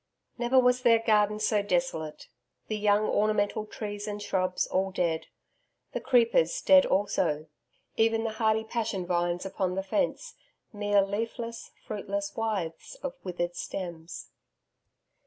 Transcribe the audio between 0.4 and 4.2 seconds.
was there garden so desolate the young ornamental trees and